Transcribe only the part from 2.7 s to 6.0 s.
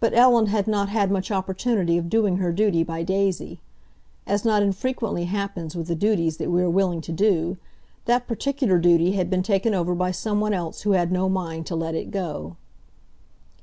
by Daisy. As not infrequently happens with the